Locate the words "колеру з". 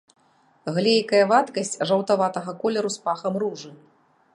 2.65-3.05